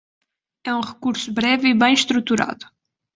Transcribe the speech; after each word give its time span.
É 0.63 0.73
um 0.73 0.81
recurso 0.81 1.31
breve 1.31 1.67
e 1.69 1.73
bem 1.77 1.93
estruturado. 1.93 2.65